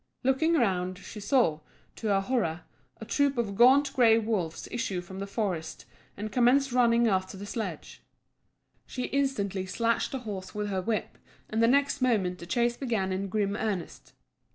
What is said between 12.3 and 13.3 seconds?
the chase began in